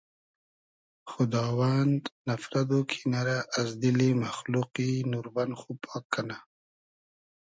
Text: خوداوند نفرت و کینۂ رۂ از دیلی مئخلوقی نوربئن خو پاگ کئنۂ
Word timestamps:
خوداوند 1.11 2.01
نفرت 2.29 2.67
و 2.77 2.79
کینۂ 2.91 3.21
رۂ 3.27 3.37
از 3.59 3.69
دیلی 3.81 4.09
مئخلوقی 4.21 4.91
نوربئن 5.11 5.51
خو 5.59 5.71
پاگ 5.83 6.03
کئنۂ 6.13 6.37